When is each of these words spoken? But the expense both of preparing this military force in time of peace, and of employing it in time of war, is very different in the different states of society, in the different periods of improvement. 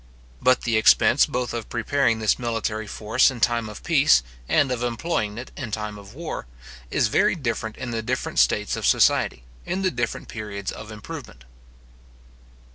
But 0.41 0.61
the 0.61 0.77
expense 0.77 1.27
both 1.27 1.53
of 1.53 1.69
preparing 1.69 2.17
this 2.17 2.39
military 2.39 2.87
force 2.87 3.29
in 3.29 3.39
time 3.39 3.69
of 3.69 3.83
peace, 3.83 4.23
and 4.49 4.71
of 4.71 4.81
employing 4.81 5.37
it 5.37 5.51
in 5.55 5.69
time 5.69 5.99
of 5.99 6.15
war, 6.15 6.47
is 6.89 7.07
very 7.07 7.35
different 7.35 7.77
in 7.77 7.91
the 7.91 8.01
different 8.01 8.39
states 8.39 8.75
of 8.75 8.87
society, 8.87 9.43
in 9.63 9.83
the 9.83 9.91
different 9.91 10.27
periods 10.27 10.71
of 10.71 10.91
improvement. 10.91 11.43